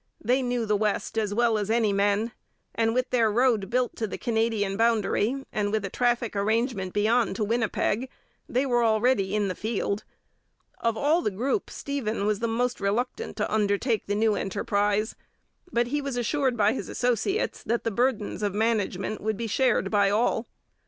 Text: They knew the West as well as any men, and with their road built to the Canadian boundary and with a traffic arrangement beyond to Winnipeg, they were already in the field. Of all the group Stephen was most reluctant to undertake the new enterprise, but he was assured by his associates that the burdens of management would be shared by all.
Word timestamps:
They 0.19 0.41
knew 0.41 0.65
the 0.65 0.75
West 0.75 1.15
as 1.15 1.31
well 1.31 1.59
as 1.59 1.69
any 1.69 1.93
men, 1.93 2.31
and 2.73 2.95
with 2.95 3.11
their 3.11 3.31
road 3.31 3.69
built 3.69 3.95
to 3.97 4.07
the 4.07 4.17
Canadian 4.17 4.75
boundary 4.75 5.45
and 5.53 5.71
with 5.71 5.85
a 5.85 5.91
traffic 5.91 6.35
arrangement 6.35 6.91
beyond 6.91 7.35
to 7.35 7.43
Winnipeg, 7.43 8.09
they 8.49 8.65
were 8.65 8.83
already 8.83 9.35
in 9.35 9.47
the 9.47 9.53
field. 9.53 10.03
Of 10.79 10.97
all 10.97 11.21
the 11.21 11.29
group 11.29 11.69
Stephen 11.69 12.25
was 12.25 12.41
most 12.41 12.81
reluctant 12.81 13.37
to 13.37 13.53
undertake 13.53 14.07
the 14.07 14.15
new 14.15 14.33
enterprise, 14.33 15.13
but 15.71 15.85
he 15.89 16.01
was 16.01 16.17
assured 16.17 16.57
by 16.57 16.73
his 16.73 16.89
associates 16.89 17.61
that 17.61 17.83
the 17.83 17.91
burdens 17.91 18.41
of 18.41 18.55
management 18.55 19.21
would 19.21 19.37
be 19.37 19.45
shared 19.45 19.91
by 19.91 20.09
all. 20.09 20.47